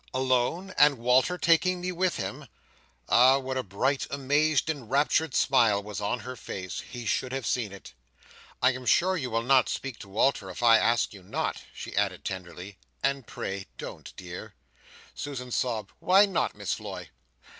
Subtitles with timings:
[0.15, 0.73] "Alone?
[0.79, 2.47] and Walter taking me with him!"
[3.07, 7.93] Ah, what a bright, amazed, enraptured smile was on her face!—He should have seen it.
[8.63, 11.95] "I am sure you will not speak to Walter if I ask you not," she
[11.95, 14.55] added tenderly; "and pray don't, dear."
[15.13, 17.11] Susan sobbed "Why not, Miss Floy?"